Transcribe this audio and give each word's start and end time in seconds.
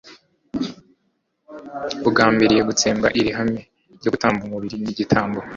bugambiriye 2.03 2.61
gutsembaho 2.69 3.15
iri 3.21 3.29
hame 3.37 3.61
ryo 3.97 4.09
gutamba 4.13 4.41
umubiri 4.43 4.75
n’ 4.79 4.87
igitambo; 4.93 5.39